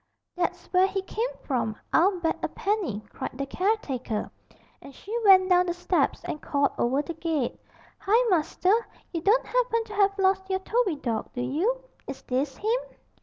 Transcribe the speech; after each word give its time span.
'That's 0.35 0.65
where 0.73 0.87
he 0.87 1.03
come 1.03 1.31
from, 1.43 1.75
I'll 1.93 2.19
bet 2.21 2.35
a 2.41 2.47
penny,' 2.47 3.03
cried 3.13 3.37
the 3.37 3.45
caretaker, 3.45 4.31
and 4.81 4.95
she 4.95 5.15
went 5.23 5.47
down 5.47 5.67
the 5.67 5.75
steps 5.75 6.23
and 6.23 6.41
called 6.41 6.71
over 6.79 7.03
the 7.03 7.13
gate, 7.13 7.59
'Hi, 7.99 8.29
master, 8.31 8.73
you 9.13 9.21
don't 9.21 9.45
happen 9.45 9.83
to 9.83 9.93
have 9.93 10.17
lost 10.17 10.49
your 10.49 10.57
Toby 10.57 10.95
dawg, 10.95 11.31
do 11.33 11.41
you? 11.41 11.83
Is 12.07 12.23
this 12.23 12.57
him?' 12.57 12.97